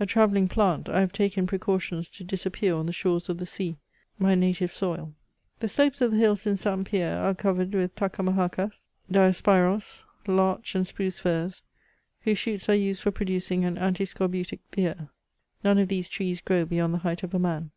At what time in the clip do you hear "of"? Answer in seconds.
3.28-3.36, 6.00-6.12, 15.76-15.88, 17.22-17.34